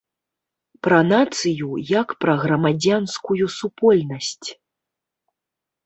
Пра 0.87 1.01
нацыю, 1.09 1.69
як 2.01 2.17
пра 2.25 2.33
грамадзянскую 2.47 3.45
супольнасць. 3.61 4.47